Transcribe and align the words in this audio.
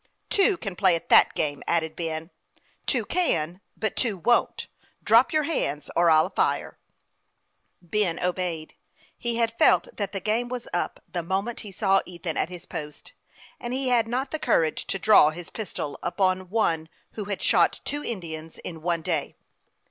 "Two 0.31 0.57
can 0.57 0.75
play 0.75 0.95
at 0.95 1.09
that 1.09 1.35
game," 1.35 1.61
added 1.67 1.95
Ben." 1.95 2.31
Two 2.87 3.05
can; 3.05 3.61
but 3.77 3.95
two 3.95 4.17
won't. 4.17 4.65
Drop 5.03 5.31
your 5.31 5.43
hands, 5.43 5.91
or 5.95 6.09
I'll 6.09 6.31
fire!" 6.31 6.79
Ben 7.83 8.19
obeyed; 8.19 8.73
he 9.15 9.35
had 9.35 9.55
felt 9.59 9.89
that 9.97 10.11
the 10.11 10.19
game 10.19 10.49
was 10.49 10.67
up 10.73 11.03
the 11.07 11.21
moment 11.21 11.59
he 11.59 11.71
saw 11.71 12.01
Ethan 12.07 12.35
at 12.35 12.49
his 12.49 12.65
post, 12.65 13.13
and 13.59 13.75
he 13.75 13.89
had 13.89 14.07
i 14.07 14.09
not 14.09 14.31
the 14.31 14.39
courage 14.39 14.87
to 14.87 14.97
draw 14.97 15.29
his 15.29 15.51
pistol 15.51 15.99
upon 16.01 16.49
one 16.49 16.89
who 17.11 17.25
had 17.25 17.43
shot 17.43 17.79
two 17.85 18.03
Indians 18.03 18.57
in 18.57 18.81
one 18.81 19.03
day. 19.03 19.35